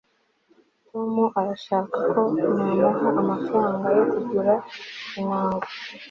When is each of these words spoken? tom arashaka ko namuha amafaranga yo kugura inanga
tom 0.87 1.13
arashaka 1.39 1.97
ko 2.11 2.21
namuha 2.35 3.09
amafaranga 3.21 3.85
yo 3.97 4.03
kugura 4.11 4.53
inanga 5.21 5.67